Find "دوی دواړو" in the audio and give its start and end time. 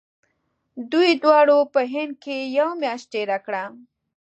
0.91-1.57